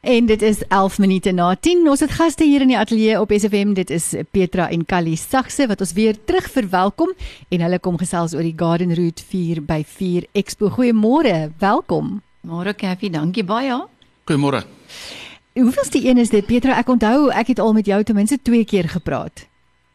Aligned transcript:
En 0.00 0.26
dit 0.26 0.42
is 0.42 0.62
11 0.68 0.98
minute 0.98 1.32
na 1.32 1.54
10. 1.60 1.88
Ons 1.88 2.00
het 2.00 2.10
gaste 2.16 2.44
hier 2.44 2.62
in 2.64 2.70
die 2.72 2.78
ateljee 2.78 3.20
op 3.20 3.32
SFM. 3.36 3.74
Dit 3.76 3.90
is 3.92 4.14
Petra 4.32 4.70
en 4.72 4.86
Callie 4.88 5.16
Sakse 5.16 5.66
wat 5.68 5.80
ons 5.84 5.92
weer 5.92 6.16
terug 6.24 6.46
verwelkom 6.48 7.10
en 7.52 7.60
hulle 7.60 7.78
kom 7.84 7.98
gesels 8.00 8.32
oor 8.32 8.46
die 8.46 8.56
Garden 8.56 8.94
Route 8.96 9.20
4 9.20 9.60
by 9.68 9.82
4 9.84 10.24
Expo. 10.32 10.70
Goeiemôre, 10.72 11.50
welkom. 11.60 12.22
Môre 12.48 12.72
Kathy, 12.72 13.10
dankie 13.12 13.44
baie. 13.44 13.76
Goeiemôre. 14.24 14.62
Hoeveelste 15.52 16.00
een 16.00 16.22
is 16.22 16.32
dit 16.32 16.48
Petra? 16.48 16.78
Ek 16.80 16.88
onthou 16.88 17.28
ek 17.28 17.52
het 17.52 17.60
al 17.60 17.76
met 17.76 17.86
jou 17.86 18.00
ten 18.02 18.16
minste 18.16 18.38
2 18.40 18.64
keer 18.64 18.88
gepraat. 18.88 19.44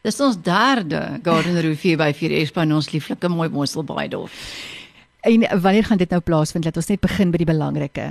Dis 0.06 0.22
ons 0.22 0.38
derde 0.38 1.18
Garden 1.26 1.58
Route 1.58 1.80
4 1.82 1.98
by 1.98 2.12
4 2.14 2.36
Expo 2.44 2.62
in 2.62 2.76
ons 2.78 2.92
lieflike 2.94 3.32
mooi 3.34 3.48
Mosselbaai 3.50 4.06
dorp. 4.14 4.30
En 5.26 5.48
wanneer 5.60 5.90
gaan 5.90 5.98
dit 5.98 6.14
nou 6.14 6.22
plaasvind? 6.22 6.64
Laat 6.64 6.78
ons 6.78 6.94
net 6.94 7.02
begin 7.02 7.34
by 7.34 7.42
die 7.42 7.50
belangrike. 7.50 8.06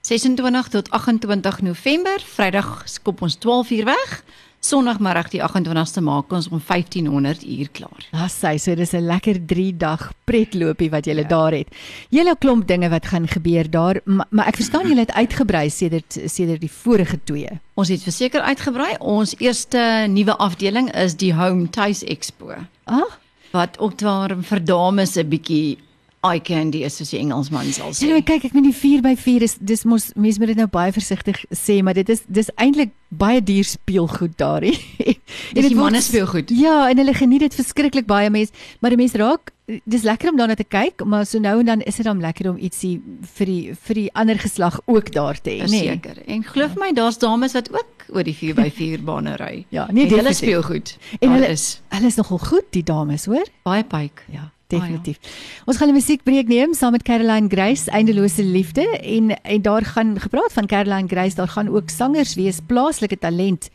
26 0.00 0.68
tot 0.68 0.90
28 0.90 1.60
November, 1.60 2.22
Vrydag 2.24 2.82
skop 2.88 3.20
ons 3.22 3.36
12 3.36 3.70
uur 3.70 3.84
weg. 3.84 4.22
Sondagmiddag 4.60 5.30
die 5.32 5.40
28ste 5.40 6.02
maak 6.04 6.32
ons 6.36 6.50
om 6.52 6.60
1500 6.60 7.44
uur 7.48 7.68
klaar. 7.72 8.02
Dis 8.12 8.34
sy, 8.42 8.58
so 8.60 8.74
dis 8.76 8.92
'n 8.92 9.06
lekker 9.08 9.40
3 9.46 9.76
dag 9.76 10.12
pretloopie 10.24 10.90
wat 10.90 11.06
jy 11.06 11.16
ja. 11.16 11.24
daar 11.24 11.52
het. 11.52 11.68
Julle 12.10 12.36
klomp 12.36 12.66
dinge 12.66 12.88
wat 12.88 13.06
gaan 13.06 13.28
gebeur 13.28 13.70
daar, 13.70 14.00
maar, 14.04 14.26
maar 14.30 14.46
ek 14.48 14.56
verstaan 14.56 14.88
julle 14.88 15.00
het 15.00 15.12
uitgebrei 15.12 15.70
sedert 15.70 16.18
sedert 16.26 16.60
die 16.60 16.72
vorige 16.72 17.18
twee. 17.24 17.48
Ons 17.74 17.88
het 17.88 18.02
verseker 18.02 18.40
uitgebrei. 18.40 18.96
Ons 18.98 19.34
eerste 19.38 20.06
nuwe 20.08 20.36
afdeling 20.36 20.92
is 20.92 21.16
die 21.16 21.32
Home 21.34 21.70
Tuis 21.70 22.04
Expo. 22.04 22.52
Ah, 22.84 23.08
wat 23.52 23.78
ook 23.78 23.98
daar 23.98 24.36
vir 24.36 24.64
dames 24.64 25.16
'n 25.16 25.28
bietjie 25.28 25.78
eye 26.26 26.40
candy 26.44 26.82
is 26.84 26.98
soos 27.00 27.12
die 27.14 27.20
Engelsman 27.20 27.70
sal 27.72 27.94
sê. 27.96 28.08
Ja, 28.10 28.18
kyk, 28.24 28.50
ek 28.50 28.56
meen 28.56 28.68
die 28.68 28.76
4x4 28.76 29.44
is 29.46 29.54
dis 29.64 29.86
mos 29.88 30.10
mense 30.20 30.40
moet 30.42 30.52
dit 30.52 30.58
nou 30.60 30.68
baie 30.70 30.92
versigtig 30.92 31.40
sê, 31.56 31.78
maar 31.84 31.96
dit 31.96 32.12
is 32.12 32.26
dis 32.28 32.50
eintlik 32.60 32.92
baie 33.08 33.40
duur 33.42 33.64
speelgoed 33.66 34.36
daar. 34.40 34.66
en 35.56 35.62
dit 35.64 35.78
manne 35.78 36.02
speelgoed. 36.04 36.52
Ja, 36.54 36.90
en 36.90 37.00
hulle 37.00 37.16
geniet 37.16 37.46
dit 37.48 37.56
verskriklik 37.56 38.06
baie 38.10 38.28
mense, 38.32 38.52
maar 38.84 38.92
die 38.92 39.00
mense 39.00 39.20
raak 39.20 39.54
dis 39.88 40.04
lekker 40.04 40.32
om 40.32 40.38
daarna 40.40 40.56
te 40.58 40.66
kyk, 40.66 41.04
maar 41.06 41.24
so 41.30 41.38
nou 41.40 41.60
en 41.62 41.72
dan 41.72 41.82
is 41.86 42.00
dit 42.00 42.06
dan 42.08 42.20
lekker 42.20 42.50
om 42.50 42.58
ietsie 42.58 42.96
vir 43.38 43.52
die 43.52 43.74
vir 43.88 44.00
die 44.02 44.06
ander 44.18 44.40
geslag 44.42 44.80
ook 44.90 45.12
daar 45.14 45.38
te 45.40 45.56
hê, 45.56 45.70
nee. 45.70 45.88
Seker. 45.94 46.20
En 46.26 46.44
glo 46.44 46.68
vir 46.74 46.84
my, 46.84 46.92
daar's 46.96 47.20
dames 47.22 47.54
wat 47.56 47.72
ook 47.72 48.08
oor 48.10 48.26
die 48.26 48.36
4x4 48.36 49.04
bane 49.08 49.38
ry. 49.40 49.64
Ja, 49.72 49.88
nee, 49.94 50.10
hulle 50.10 50.34
speelgoed. 50.36 50.96
En 51.20 51.38
hulle 51.38 51.52
is 51.54 51.68
hulle 51.94 52.12
is 52.12 52.20
nogal 52.20 52.42
goed, 52.50 52.72
die 52.76 52.84
dames, 52.84 53.30
hoor? 53.30 53.46
Baie 53.64 53.86
pyk. 53.86 54.26
Ja 54.34 54.50
definitief. 54.70 55.18
Oh, 55.20 55.28
ja. 55.28 55.64
Ons 55.64 55.76
gaan 55.76 55.88
'n 55.88 55.98
musiekbreek 55.98 56.48
neem 56.48 56.74
saam 56.74 56.92
met 56.92 57.02
Caroline 57.02 57.48
Grace, 57.48 57.90
Eindelose 57.90 58.44
Liefde 58.44 58.86
en 58.98 59.42
en 59.42 59.62
daar 59.62 59.84
gaan 59.84 60.20
gepraat 60.20 60.52
van 60.52 60.66
Caroline 60.66 61.08
Grace, 61.08 61.34
daar 61.34 61.48
gaan 61.48 61.68
ook 61.68 61.90
sangers 61.90 62.34
wees, 62.34 62.58
plaaslike 62.66 63.18
talent 63.18 63.70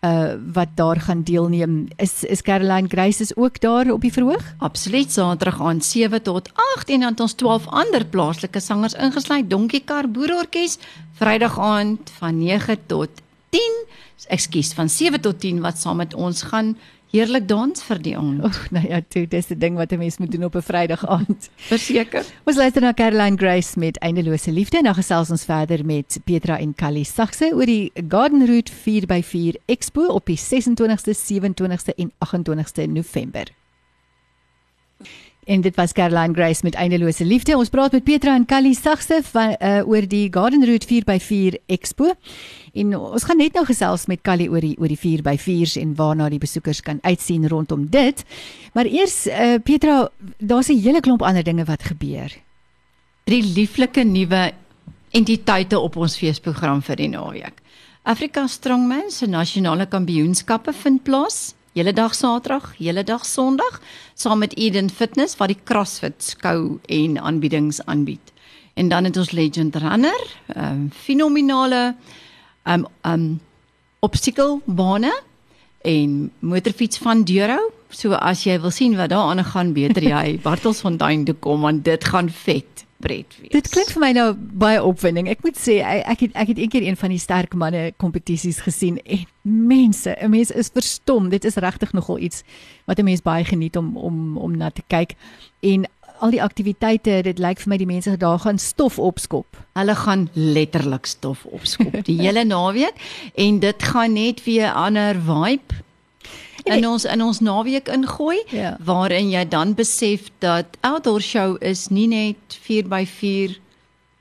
uh 0.00 0.34
wat 0.52 0.68
daar 0.74 1.00
gaan 1.00 1.22
deelneem. 1.22 1.88
Is 1.96 2.24
is 2.24 2.42
Caroline 2.42 2.88
Grace 2.88 3.22
is 3.22 3.36
ook 3.36 3.60
daar 3.60 3.90
op 3.90 4.00
die 4.00 4.12
verhoog? 4.12 4.54
Absoluut, 4.58 5.12
Saterdag 5.12 5.60
aan 5.60 5.82
7 5.82 6.22
tot 6.22 6.50
8 6.76 6.88
en 6.88 7.00
dan 7.00 7.10
het 7.10 7.20
ons 7.20 7.32
12 7.32 7.66
ander 7.66 8.06
plaaslike 8.06 8.60
sangers 8.60 8.94
ingesluit, 8.94 9.50
Donkie 9.50 9.82
Kar 9.84 10.10
Boerorkes, 10.10 10.78
Vrydag 11.12 11.58
aand 11.58 12.10
van 12.18 12.38
9 12.38 12.78
tot 12.86 13.08
10, 13.48 13.60
ekskuus, 14.26 14.72
van 14.72 14.88
7 14.88 15.20
tot 15.20 15.40
10 15.40 15.60
wat 15.60 15.78
saam 15.78 15.96
met 15.96 16.14
ons 16.14 16.42
gaan 16.42 16.76
heerlik 17.12 17.48
dans 17.48 17.82
vir 17.82 18.00
die 18.04 18.14
aand. 18.18 18.42
Ag, 18.44 18.58
nou 18.74 18.84
ja, 18.84 19.00
toe, 19.08 19.26
dis 19.28 19.50
'n 19.50 19.58
ding 19.58 19.76
wat 19.76 19.92
'n 19.92 19.98
mens 19.98 20.18
moet 20.18 20.30
doen 20.30 20.44
op 20.44 20.54
'n 20.54 20.62
Vrydag 20.62 21.06
aand. 21.06 21.50
Verseker. 21.72 22.24
Ons 22.44 22.56
luister 22.56 22.82
na 22.82 22.92
Caroline 22.92 23.36
Grace 23.36 23.78
met 23.78 23.98
Eindelose 23.98 24.52
Liefde 24.52 24.78
en 24.78 24.84
dan 24.84 24.94
gesels 24.94 25.30
ons 25.30 25.44
verder 25.44 25.84
met 25.84 26.20
Petra 26.24 26.58
en 26.58 26.74
Callie 26.74 27.04
Sakse 27.04 27.50
oor 27.54 27.66
die 27.66 27.92
Garden 28.08 28.46
Route 28.46 28.72
4x4 28.72 29.62
Expo 29.66 30.06
op 30.06 30.26
die 30.26 30.38
26ste, 30.38 31.14
27ste 31.14 31.94
en 31.96 32.12
28ste 32.18 32.86
November. 32.86 33.46
En 35.48 35.60
dit 35.60 35.76
was 35.76 35.92
Caroline 35.92 36.34
Grace 36.34 36.60
met 36.62 36.74
Eindelose 36.74 37.24
Liefde. 37.24 37.56
Ons 37.56 37.70
praat 37.72 37.92
met 37.92 38.04
Petra 38.04 38.34
en 38.36 38.44
Callie 38.44 38.74
Sagse 38.76 39.22
van 39.24 39.54
uh, 39.56 39.80
oor 39.88 40.04
die 40.04 40.26
Garden 40.30 40.64
Route 40.64 40.84
4x4 40.86 41.56
Expo. 41.66 42.12
En 42.76 42.92
ons 42.98 43.24
gaan 43.24 43.40
net 43.40 43.56
nou 43.56 43.64
gesels 43.64 44.04
met 44.12 44.20
Callie 44.20 44.50
oor 44.52 44.60
die 44.60 44.74
oor 44.76 44.92
die 44.92 45.00
4x4s 45.00 45.78
en 45.80 45.94
waarna 45.96 46.28
die 46.28 46.42
besoekers 46.42 46.82
kan 46.84 47.00
uitsien 47.00 47.48
rondom 47.48 47.86
dit. 47.88 48.20
Maar 48.76 48.92
eers 48.92 49.24
uh, 49.26 49.56
Petra, 49.64 50.10
daar's 50.36 50.68
'n 50.68 50.82
hele 50.84 51.00
klomp 51.00 51.24
ander 51.24 51.42
dinge 51.42 51.64
wat 51.64 51.82
gebeur. 51.82 52.28
Drie 53.24 53.42
lieflike 53.42 54.04
nuwe 54.04 54.52
entiteite 55.10 55.78
op 55.80 55.96
ons 55.96 56.16
feesprogram 56.16 56.82
vir 56.82 56.96
die 56.96 57.08
naweek. 57.08 57.62
Afrika 58.02 58.46
Strongman 58.46 59.10
se 59.10 59.26
nasionale 59.26 59.86
kampioenskappe 59.86 60.72
vind 60.72 61.02
plaas 61.02 61.54
hele 61.78 61.92
dag 61.94 62.14
Saterdag, 62.14 62.72
hele 62.78 63.04
dag 63.06 63.22
Sondag 63.26 63.80
saam 64.18 64.40
met 64.42 64.56
Eden 64.58 64.90
Fitness 64.90 65.36
wat 65.38 65.52
die 65.52 65.60
CrossFit 65.64 66.24
skou 66.26 66.78
en 66.90 67.18
aanbiedings 67.22 67.78
aanbied. 67.86 68.32
En 68.74 68.90
dan 68.90 69.06
het 69.06 69.16
ons 69.16 69.30
Legend 69.30 69.76
Runner, 69.76 70.24
ehm 70.54 70.64
um, 70.64 70.88
fenominale 70.90 71.94
ehm 72.62 72.80
um, 72.80 72.86
ehm 73.02 73.14
um, 73.14 73.40
obstacle 74.00 74.60
bane 74.64 75.12
en 75.82 76.32
motorfiets 76.38 76.98
van 76.98 77.22
Deuro. 77.24 77.58
So 77.90 78.12
as 78.12 78.42
jy 78.44 78.58
wil 78.60 78.70
sien 78.70 78.96
wat 78.96 79.10
daar 79.10 79.30
aan 79.30 79.44
gaan, 79.44 79.72
beter 79.72 80.02
jy 80.02 80.38
Bartelsfontein 80.46 81.24
toe 81.24 81.34
kom 81.34 81.60
want 81.60 81.84
dit 81.84 82.04
gaan 82.04 82.30
vet 82.30 82.87
pret 82.98 83.36
wees. 83.40 83.52
Dit 83.54 83.68
klink 83.72 83.90
vir 83.94 84.02
my 84.02 84.10
nou 84.16 84.28
baie 84.36 84.80
opwinding. 84.84 85.28
Ek 85.30 85.42
moet 85.46 85.58
sê 85.58 85.78
ek 85.82 86.26
het 86.26 86.38
ek 86.38 86.52
het 86.52 86.62
eendag 86.62 86.86
een 86.86 86.98
van 86.98 87.14
die 87.14 87.22
sterk 87.22 87.54
manne 87.54 87.92
kompetisies 87.96 88.60
gesien 88.66 88.98
en 89.04 89.26
mense, 89.42 90.16
'n 90.20 90.30
mens 90.30 90.50
is 90.50 90.70
verstom. 90.74 91.28
Dit 91.28 91.44
is 91.44 91.54
regtig 91.56 91.92
nogal 91.92 92.18
iets 92.18 92.42
wat 92.86 92.98
'n 92.98 93.04
mens 93.04 93.22
baie 93.22 93.44
geniet 93.44 93.76
om 93.76 93.96
om 93.96 94.36
om 94.36 94.56
na 94.56 94.70
te 94.70 94.82
kyk. 94.86 95.14
En 95.60 95.86
al 96.20 96.30
die 96.30 96.42
aktiwiteite, 96.42 97.22
dit 97.22 97.38
lyk 97.38 97.60
vir 97.60 97.68
my 97.68 97.76
die 97.76 97.86
mense 97.86 98.16
daar 98.16 98.38
gaan 98.38 98.58
stof 98.58 98.98
opskop. 98.98 99.46
Hulle 99.78 99.94
gaan 99.94 100.28
letterlik 100.34 101.06
stof 101.06 101.44
opskop 101.44 102.04
die 102.04 102.20
hele 102.26 102.44
naweek 102.44 102.94
en 103.34 103.58
dit 103.58 103.82
gaan 103.82 104.12
net 104.12 104.44
weer 104.44 104.66
'n 104.66 104.74
ander 104.74 105.14
vibe 105.14 105.86
in 106.76 106.88
ons 106.88 107.04
in 107.04 107.22
ons 107.22 107.40
naweek 107.40 107.88
ingooi 107.88 108.38
ja. 108.50 108.76
waarin 108.84 109.30
jy 109.30 109.44
dan 109.48 109.74
besef 109.74 110.30
dat 110.44 110.78
outdoor 110.80 111.20
show 111.20 111.56
is 111.60 111.88
nie 111.88 112.08
net 112.08 112.58
4x4 112.68 113.58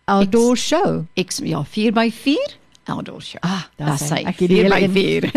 Outdoor 0.06 0.56
X, 0.56 0.68
Show. 0.68 1.06
X 1.14 1.40
ja, 1.44 1.66
4x4 1.66 2.56
Outdoor 2.86 3.22
Show. 3.22 3.42
Ah, 3.42 3.64
daar 3.76 4.00
sê 4.00 4.16
ek. 4.24 4.36
4x4. 4.40 5.30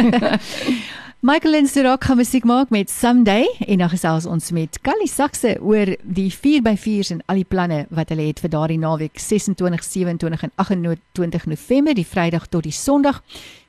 Michael 1.30 1.54
Insterok 1.54 2.04
gaan 2.04 2.16
musiek 2.16 2.44
maak 2.44 2.72
met 2.74 2.90
Someday 2.90 3.44
en 3.66 3.78
dan 3.78 3.90
gesels 3.92 4.24
ons 4.26 4.50
met 4.50 4.80
Callie 4.82 5.06
Sakse 5.08 5.52
oor 5.62 5.92
die 6.02 6.32
4x4s 6.34 7.12
en 7.14 7.20
al 7.30 7.38
die 7.38 7.46
planne 7.46 7.84
wat 7.94 8.10
hulle 8.10 8.24
het 8.26 8.40
vir 8.42 8.50
daardie 8.50 8.78
naweek 8.82 9.20
26, 9.22 9.84
27 9.86 10.42
en 10.48 10.52
28 10.64 11.46
November, 11.52 11.94
die 11.94 12.06
Vrydag 12.06 12.48
tot 12.50 12.66
die 12.66 12.74
Sondag. 12.74 13.20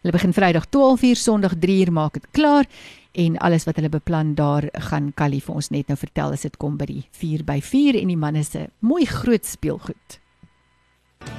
Hulle 0.01 0.15
begin 0.15 0.33
Vrydag 0.33 0.65
12:00, 0.73 1.21
Sondag 1.21 1.53
3:00 1.61 1.93
maak 1.93 2.17
dit 2.17 2.25
klaar 2.31 2.65
en 3.11 3.37
alles 3.37 3.67
wat 3.69 3.75
hulle 3.75 3.93
beplan 3.93 4.33
daar 4.33 4.65
gaan 4.89 5.11
Callie 5.13 5.43
vir 5.43 5.55
ons 5.55 5.69
net 5.69 5.87
nou 5.87 5.97
vertel 5.97 6.31
as 6.31 6.41
dit 6.41 6.57
kom 6.57 6.77
by 6.77 6.85
die 6.85 7.05
4 7.11 7.45
by 7.45 7.61
4 7.61 8.01
en 8.01 8.07
die 8.07 8.17
manne 8.17 8.43
se 8.43 8.69
mooi 8.79 9.05
groot 9.05 9.45
speelgoed. 9.45 10.20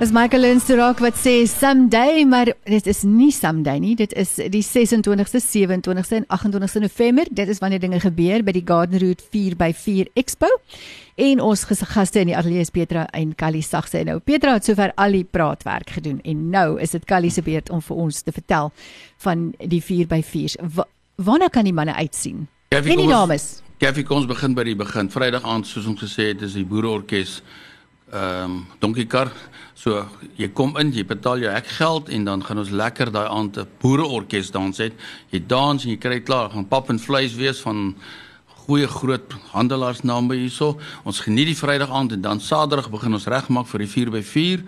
Dis 0.02 0.10
Michael 0.10 0.42
Lindsterok 0.42 0.98
wat 0.98 1.14
sê 1.14 1.44
someday, 1.46 2.24
maar 2.26 2.48
dit 2.66 2.86
is 2.90 3.04
nie 3.06 3.30
someday 3.30 3.78
nie. 3.78 3.92
Dit 3.94 4.10
is 4.18 4.32
die 4.50 4.62
26ste, 4.66 5.38
27ste 5.38 6.16
en 6.18 6.26
28ste 6.26 6.82
November. 6.82 7.28
Dit 7.30 7.48
is 7.52 7.60
wanneer 7.62 7.78
dinge 7.84 8.00
gebeur 8.02 8.42
by 8.42 8.54
die 8.56 8.64
Garden 8.66 8.98
Route 8.98 9.22
4x4 9.30 10.10
Expo. 10.18 10.50
En 11.22 11.40
ons 11.44 11.64
gaste 11.68 12.18
in 12.18 12.32
die 12.32 12.36
ateljee 12.36 12.66
is 12.66 12.74
Petra 12.74 13.06
en 13.14 13.34
Callie 13.38 13.62
Sagse. 13.62 14.02
Nou 14.08 14.18
Petra 14.18 14.56
het 14.56 14.66
sover 14.66 14.90
al 14.98 15.14
die 15.20 15.24
praatwerk 15.28 15.94
gedoen 15.98 16.18
en 16.26 16.48
nou 16.50 16.80
is 16.82 16.96
dit 16.96 17.06
Callie 17.06 17.30
se 17.30 17.46
beurt 17.46 17.70
om 17.70 17.82
vir 17.84 18.04
ons 18.08 18.22
te 18.26 18.34
vertel 18.34 18.72
van 19.22 19.50
die 19.60 19.82
4x4s. 19.86 20.58
Wa 20.74 20.88
waarna 21.22 21.46
kan 21.52 21.68
die 21.68 21.76
manne 21.76 21.94
uitsien? 21.94 22.48
En 22.74 22.82
die 22.82 23.06
dames. 23.06 23.60
Gaffie, 23.78 24.02
kom 24.06 24.22
ons 24.22 24.30
begin 24.30 24.54
by 24.54 24.64
die 24.66 24.78
begin. 24.78 25.10
Vrydag 25.12 25.44
aand 25.46 25.66
soos 25.68 25.86
ons 25.90 26.00
gesê 26.00 26.32
het, 26.32 26.42
is 26.42 26.56
die 26.58 26.66
boereorkes 26.66 27.42
ehm 28.12 28.44
um, 28.44 28.66
donkiekar. 28.78 29.30
So 29.74 30.04
jy 30.36 30.50
kom 30.52 30.76
in, 30.78 30.92
jy 30.92 31.04
betaal 31.08 31.40
jou 31.40 31.52
hekgeld 31.52 32.10
en 32.12 32.26
dan 32.28 32.42
gaan 32.44 32.60
ons 32.60 32.70
lekker 32.70 33.10
daai 33.10 33.28
aand 33.28 33.58
'n 33.58 33.68
boereorkes 33.80 34.50
dans 34.50 34.78
hê. 34.78 34.92
Jy 35.30 35.40
dans 35.46 35.84
en 35.84 35.90
jy 35.90 35.96
kry 35.96 36.20
klaar, 36.20 36.50
gaan 36.50 36.68
pap 36.68 36.90
en 36.90 36.98
vleis 36.98 37.34
wees 37.34 37.60
van 37.60 37.94
goeie 38.66 38.86
groot 38.86 39.32
handelaarsname 39.52 40.34
hierso. 40.34 40.78
Ons 41.04 41.20
geniet 41.20 41.46
die 41.46 41.56
Vrydag 41.56 41.90
aand 41.90 42.12
en 42.12 42.20
dan 42.20 42.40
Saterdag 42.40 42.90
begin 42.90 43.14
ons 43.14 43.26
regmaak 43.26 43.66
vir 43.66 43.78
die 43.78 43.90
4x4. 43.90 44.60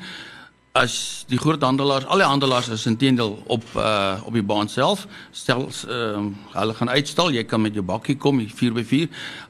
As 0.74 1.22
die 1.30 1.38
groot 1.38 1.62
handelaars, 1.62 2.02
al 2.10 2.18
die 2.18 2.26
handelaars 2.26 2.68
is 2.74 2.84
intendeel 2.90 3.36
op 3.46 3.62
uh 3.78 4.18
op 4.26 4.34
die 4.34 4.42
baan 4.42 4.66
self, 4.68 5.04
stel 5.30 5.68
ehm 5.70 6.24
uh, 6.26 6.54
hulle 6.56 6.74
gaan 6.74 6.88
uitstal, 6.90 7.28
jy 7.30 7.44
kan 7.46 7.60
met 7.62 7.76
jou 7.78 7.84
bakkie 7.86 8.16
kom, 8.18 8.40
die 8.42 8.50
4x4. 8.50 9.04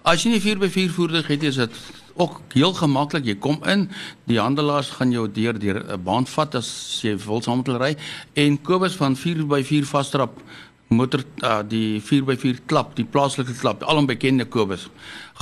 As 0.04 0.26
jy 0.26 0.34
nie 0.34 0.42
4x4 0.44 0.90
voertuig 0.92 1.30
het, 1.32 1.46
is 1.48 1.56
dit 1.62 1.78
ook 2.20 2.42
heel 2.52 2.76
gemaklik. 2.76 3.24
Jy 3.24 3.36
kom 3.40 3.56
in, 3.72 3.86
die 4.28 4.36
handelaars 4.36 4.90
gaan 4.98 5.14
jou 5.16 5.24
deur 5.38 5.56
deur 5.58 5.80
'n 5.96 6.04
baan 6.04 6.28
vat 6.28 6.58
as 6.60 6.68
jy 7.00 7.16
wil 7.24 7.40
saam 7.40 7.62
met 7.62 7.70
hulle 7.72 7.80
ry 7.80 7.96
en 8.44 8.60
Kobus 8.60 8.96
van 9.00 9.16
4x4 9.16 9.88
vastrap 9.88 10.42
motor 10.88 11.24
uh, 11.40 11.62
die 11.64 12.02
4x4 12.04 12.66
klap, 12.66 12.96
die 12.96 13.08
plaaslike 13.08 13.56
klap, 13.56 13.82
alom 13.82 14.04
bekende 14.06 14.44
Kobus, 14.44 14.90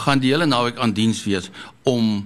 gaan 0.05 0.23
die 0.23 0.31
hele 0.31 0.47
naweek 0.47 0.79
aan 0.79 0.95
diens 0.95 1.25
wees 1.25 1.51
om 1.83 2.23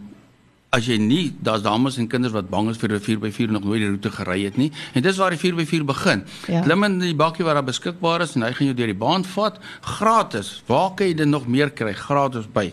as 0.75 0.87
jy 0.89 0.97
nie 0.99 1.31
daar's 1.41 1.63
dames 1.63 1.97
en 2.01 2.09
kinders 2.11 2.35
wat 2.35 2.51
bang 2.51 2.69
is 2.71 2.77
vir 2.77 2.93
'n 2.93 3.01
4x4 3.01 3.51
nog 3.51 3.65
nooit 3.65 3.81
die 3.81 3.89
roete 3.89 4.11
gery 4.11 4.45
het 4.45 4.57
nie 4.57 4.73
en 4.95 5.03
dis 5.03 5.17
waar 5.17 5.31
die 5.31 5.39
4x4 5.39 5.85
begin. 5.85 6.25
Ja. 6.49 6.61
Klim 6.63 6.85
in 6.85 6.99
die 6.99 7.15
bakkie 7.15 7.45
wat 7.45 7.55
daar 7.55 7.65
beskikbaar 7.65 8.21
is 8.21 8.35
en 8.35 8.43
hy 8.43 8.53
gaan 8.53 8.67
jou 8.67 8.77
deur 8.77 8.87
die 8.87 8.95
baan 8.95 9.25
vat 9.25 9.59
gratis. 9.81 10.63
Waar 10.67 10.95
kan 10.95 11.07
jy 11.07 11.15
dit 11.15 11.29
nog 11.29 11.47
meer 11.47 11.71
kry 11.71 11.93
gratis 11.93 12.47
by? 12.53 12.73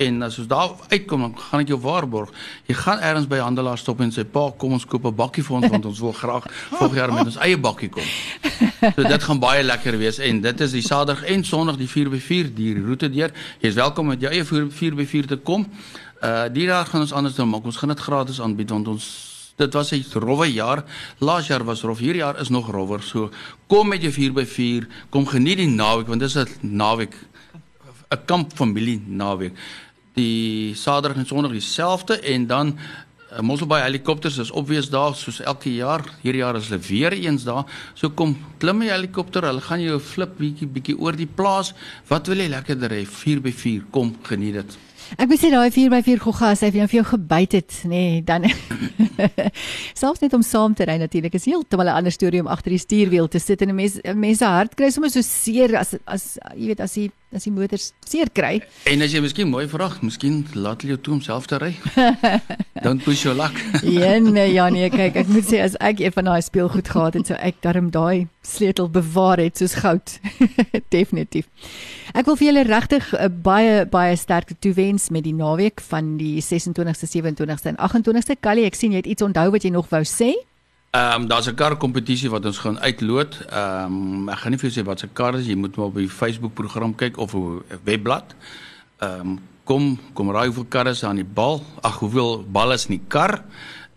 En 0.00 0.22
as 0.22 0.38
ons 0.40 0.48
daar 0.48 0.70
uitkom, 0.88 1.20
dan 1.20 1.34
gaan 1.36 1.60
ek 1.60 1.72
jou 1.74 1.78
waarborg. 1.80 2.30
Jy 2.70 2.74
gaan 2.78 3.02
eers 3.04 3.26
by 3.28 3.42
handelaar 3.42 3.78
stop 3.78 4.00
en 4.00 4.12
sê 4.14 4.24
pa, 4.24 4.46
kom 4.56 4.72
ons 4.72 4.86
koop 4.88 5.04
'n 5.04 5.14
bakkie 5.14 5.44
vir 5.44 5.56
ons 5.56 5.68
want 5.68 5.86
ons 5.86 6.00
wil 6.00 6.12
graag 6.16 6.46
volgende 6.70 7.00
jaar 7.00 7.12
met 7.12 7.26
ons 7.26 7.36
eie 7.36 7.58
bakkie 7.58 7.88
kom. 7.88 8.04
So 8.96 9.02
dit 9.04 9.22
gaan 9.22 9.38
baie 9.38 9.62
lekker 9.62 9.98
wees 9.98 10.18
en 10.18 10.40
dit 10.40 10.60
is 10.60 10.72
die 10.72 10.80
Saterdag 10.80 11.24
en 11.28 11.44
Sondag 11.44 11.76
die 11.76 11.88
4x4 11.88 12.48
die 12.54 12.72
roete 12.80 13.10
deur. 13.10 13.30
Jy 13.60 13.68
is 13.68 13.74
welkom 13.74 14.06
met 14.06 14.20
jou 14.20 14.32
eie 14.32 14.44
4x4 14.44 15.26
te 15.26 15.36
kom. 15.36 15.68
Uh 16.22 16.48
die 16.48 16.66
dag 16.66 16.88
gaan 16.88 17.00
ons 17.00 17.12
anders 17.12 17.34
doen, 17.34 17.48
maar 17.48 17.60
ons 17.60 17.76
gaan 17.76 17.92
dit 17.92 18.00
gratis 18.00 18.40
aanbied 18.40 18.70
want 18.70 18.88
ons 18.88 19.04
dit 19.56 19.72
was 19.74 19.92
'n 19.92 20.04
rowwe 20.18 20.52
jaar. 20.52 20.84
Laas 21.18 21.46
jaar 21.46 21.64
was 21.64 21.82
rof, 21.82 21.98
hierdie 21.98 22.24
jaar 22.24 22.40
is 22.40 22.48
nog 22.48 22.70
rowwer. 22.70 23.02
So 23.02 23.30
kom 23.66 23.88
met 23.88 24.00
jou 24.02 24.12
4x4, 24.12 24.88
kom 25.10 25.26
geniet 25.26 25.58
die 25.58 25.68
naweek 25.68 26.06
want 26.06 26.20
dit 26.20 26.28
is 26.28 26.36
'n 26.36 26.48
naweek 26.62 27.14
'n 28.10 28.24
kampfamilie 28.24 29.02
naweek 29.06 29.52
die 30.14 30.74
Saterdag 30.74 31.20
en 31.20 31.26
Sondag 31.26 31.54
dieselfde 31.54 32.18
en 32.20 32.46
dan 32.46 32.74
uh, 32.74 33.40
Mosselbaai 33.46 33.82
helikopters 33.82 34.38
is 34.42 34.50
opwees 34.50 34.90
daar 34.90 35.14
soos 35.14 35.40
elke 35.40 35.72
jaar. 35.74 36.04
Hierdie 36.22 36.42
jaar 36.42 36.58
is 36.58 36.68
hulle 36.68 36.82
weer 36.88 37.16
eens 37.16 37.46
daar. 37.46 37.64
So 37.94 38.10
kom 38.10 38.36
klim 38.58 38.82
die 38.84 38.90
helikopter, 38.90 39.46
hulle 39.46 39.64
gaan 39.64 39.82
jou 39.84 40.00
flip 40.02 40.38
bietjie 40.38 40.68
bietjie 40.68 40.98
oor 40.98 41.16
die 41.16 41.30
plaas. 41.30 41.74
Wat 42.10 42.30
wil 42.30 42.42
jy 42.42 42.50
lekkerder 42.50 42.98
hê? 42.98 43.04
4x4. 43.06 43.90
Kom, 43.94 44.14
geniet 44.26 44.60
dit. 44.60 44.78
Ek 45.18 45.26
moet 45.26 45.40
sê 45.42 45.48
daai 45.50 45.72
4x4 45.74 46.20
goggas 46.22 46.60
het 46.62 46.74
vir 46.74 47.00
jou 47.00 47.04
gebyt 47.08 47.56
het, 47.58 47.78
nê, 47.90 48.02
nee, 48.02 48.20
dan 48.22 48.44
selfs 50.00 50.22
net 50.22 50.36
om 50.36 50.44
saam 50.46 50.76
te 50.78 50.86
ry 50.86 51.00
natuurlik 51.00 51.34
is 51.34 51.48
heeltemal 51.50 51.90
'n 51.90 51.98
ander 51.98 52.14
storie 52.14 52.42
om 52.44 52.50
agter 52.52 52.70
die 52.76 52.78
stuurwiel 52.78 53.26
te 53.28 53.40
sit 53.42 53.62
en 53.62 53.70
'n 53.70 53.74
mens 53.74 53.98
mense 54.14 54.44
hart 54.44 54.76
kry 54.78 54.90
sommer 54.90 55.10
so 55.10 55.22
seer 55.22 55.74
as 55.76 55.96
as 56.06 56.38
jy 56.54 56.66
weet 56.70 56.80
as 56.80 56.94
jy 56.94 57.10
as 57.34 57.46
die 57.46 57.52
motors 57.54 57.92
seer 58.06 58.30
kry. 58.34 58.58
En 58.90 59.04
as 59.04 59.12
jy 59.14 59.22
miskien 59.22 59.50
mooi 59.50 59.66
vra, 59.70 59.90
miskien 60.02 60.42
laat 60.58 60.82
jy 60.82 60.94
jou 60.94 61.00
toe 61.06 61.14
om 61.16 61.22
self 61.22 61.46
te 61.50 61.60
ry. 61.62 61.70
Don't 62.84 63.04
push 63.04 63.24
your 63.24 63.36
luck. 63.38 63.54
ja 63.86 64.16
nee, 64.18 64.48
ja 64.54 64.66
nee, 64.72 64.90
kyk, 64.90 65.20
ek 65.22 65.30
moet 65.30 65.46
sê 65.46 65.62
as 65.62 65.76
ek 65.78 66.02
een 66.02 66.14
van 66.16 66.30
daai 66.32 66.42
speelgoed 66.42 66.90
gehad 66.90 67.18
het, 67.18 67.30
sou 67.30 67.38
ek 67.38 67.62
darm 67.62 67.92
daai 67.94 68.26
sleutel 68.46 68.90
bewaar 68.90 69.42
het 69.42 69.60
soos 69.60 69.76
goud. 69.78 70.16
Definitief. 70.96 71.46
Ek 72.16 72.26
wil 72.26 72.38
vir 72.40 72.48
julle 72.50 72.66
regtig 72.66 73.12
uh, 73.14 73.28
baie 73.30 73.84
baie 73.90 74.16
sterkte 74.18 74.56
toewens 74.58 75.10
met 75.14 75.22
die 75.28 75.36
naweek 75.36 75.82
van 75.92 76.16
die 76.18 76.40
26ste, 76.42 77.06
27ste 77.14 77.74
en 77.74 77.78
28ste. 77.78 78.40
Callie, 78.42 78.66
ek 78.66 78.78
sien 78.78 78.96
jy 78.96 79.04
het 79.04 79.10
iets 79.14 79.26
onthou 79.26 79.50
wat 79.54 79.66
jy 79.66 79.74
nog 79.76 79.90
wou 79.92 80.02
sê. 80.02 80.34
Ehm 80.90 81.22
um, 81.22 81.26
daar's 81.28 81.46
'n 81.46 81.54
kar 81.54 81.76
kompetisie 81.76 82.30
wat 82.30 82.44
ons 82.44 82.58
gaan 82.58 82.80
uitloot. 82.80 83.46
Ehm 83.48 83.92
um, 83.92 84.28
ek 84.28 84.38
gaan 84.38 84.50
nie 84.50 84.58
vir 84.58 84.70
jou 84.70 84.82
sê 84.82 84.86
wat 84.86 84.98
se 84.98 85.08
kar 85.12 85.34
is, 85.34 85.46
jy 85.46 85.54
moet 85.54 85.76
maar 85.76 85.86
op 85.86 85.94
die 85.94 86.08
Facebook 86.08 86.54
program 86.54 86.94
kyk 86.94 87.16
of 87.16 87.34
'n 87.34 87.62
webblad. 87.84 88.34
Ehm 88.98 89.20
um, 89.20 89.38
kom 89.64 89.98
kom 90.12 90.30
raai 90.30 90.46
hoeveel 90.46 90.66
karre 90.68 90.90
is 90.90 91.04
aan 91.04 91.16
die 91.16 91.24
bal? 91.24 91.62
Ag, 91.80 91.98
hoeveel 91.98 92.44
balle 92.48 92.74
is 92.74 92.86
in 92.86 92.96
die 92.96 93.06
kar? 93.08 93.44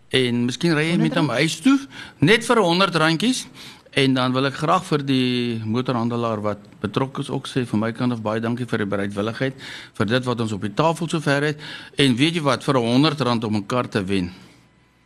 En 0.08 0.44
miskien 0.44 0.74
ry 0.74 0.90
jy 0.90 0.96
met 0.96 1.14
hom 1.14 1.28
huis 1.28 1.60
toe 1.60 1.78
net 2.18 2.44
vir 2.44 2.58
100 2.58 2.94
randjies. 2.94 3.46
En 3.90 4.14
dan 4.14 4.32
wil 4.32 4.46
ek 4.46 4.54
graag 4.54 4.84
vir 4.84 5.04
die 5.04 5.60
motorhandelaar 5.64 6.40
wat 6.40 6.58
betrokke 6.80 7.20
is 7.20 7.30
ook 7.30 7.46
sê 7.46 7.66
van 7.66 7.78
my 7.78 7.92
kant 7.92 8.12
af 8.12 8.22
baie 8.22 8.40
dankie 8.40 8.66
vir 8.66 8.78
die 8.78 8.86
bereidwilligheid 8.86 9.54
vir 9.94 10.06
dit 10.06 10.24
wat 10.24 10.40
ons 10.40 10.52
op 10.52 10.60
die 10.60 10.74
tafel 10.74 11.08
sover 11.08 11.42
het 11.42 11.60
en 11.96 12.16
weet 12.16 12.34
jy 12.34 12.42
wat 12.42 12.64
vir 12.64 12.78
'n 12.78 12.86
100 12.86 13.20
rand 13.20 13.44
om 13.44 13.56
'n 13.56 13.66
kar 13.66 13.88
te 13.88 14.04
wen 14.04 14.30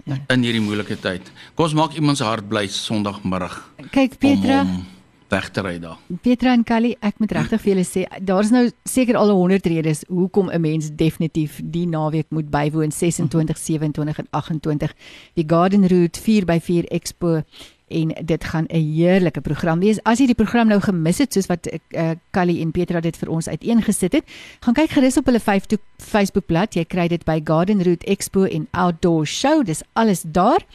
ja. 0.08 0.20
in 0.34 0.46
hierdie 0.46 0.64
moeilike 0.64 0.96
tyd. 1.00 1.32
Kom 1.54 1.68
ons 1.68 1.74
maak 1.78 1.96
iemand 1.98 2.20
se 2.20 2.24
hart 2.24 2.48
bly 2.48 2.66
Sondagmiddag. 2.72 3.58
Kyk 3.90 4.18
Petra 4.18 4.62
om, 4.62 4.76
om 4.76 4.86
weg 5.28 5.48
te 5.52 5.62
ry 5.64 5.76
daar. 5.80 5.98
Petra 6.22 6.52
en 6.56 6.64
Callie, 6.64 6.96
ek 7.04 7.20
moet 7.20 7.32
regtig 7.36 7.60
vir 7.62 7.72
julle 7.74 7.86
sê, 7.86 8.04
daar's 8.24 8.52
nou 8.54 8.64
seker 8.88 9.18
al 9.20 9.32
100 9.34 9.68
redes 9.68 10.04
hoekom 10.08 10.50
'n 10.50 10.60
mens 10.60 10.90
definitief 10.90 11.60
die 11.62 11.86
naweek 11.86 12.30
moet 12.30 12.50
bywoon 12.50 12.92
26, 12.92 13.58
27 13.58 14.18
en 14.18 14.28
28 14.30 14.94
die 15.34 15.44
Garden 15.46 15.86
Route 15.86 16.20
4x4 16.20 16.88
Expo 16.88 17.42
en 17.88 18.14
dit 18.24 18.44
gaan 18.44 18.66
'n 18.68 18.94
heerlike 18.94 19.40
program 19.40 19.80
wees. 19.80 20.02
As 20.02 20.18
jy 20.18 20.26
die 20.26 20.34
program 20.34 20.68
nou 20.68 20.80
gemis 20.80 21.18
het 21.18 21.32
soos 21.32 21.46
wat 21.46 21.66
ek 21.66 21.82
uh, 21.90 22.10
Callie 22.30 22.60
en 22.60 22.70
Petra 22.70 23.00
dit 23.00 23.16
vir 23.16 23.28
ons 23.28 23.48
uiteengesit 23.48 24.12
het, 24.12 24.24
gaan 24.60 24.74
kyk 24.74 24.90
gerus 24.90 25.16
op 25.16 25.26
hulle 25.26 25.40
Facebook 25.40 26.46
bladsy. 26.46 26.78
Jy 26.78 26.84
kry 26.84 27.08
dit 27.08 27.24
by 27.24 27.40
Garden 27.44 27.82
Route 27.82 28.06
Expo 28.06 28.44
en 28.44 28.68
Outdoor 28.70 29.26
Show. 29.26 29.64
Dis 29.64 29.82
alles 29.92 30.22
daar. 30.22 30.66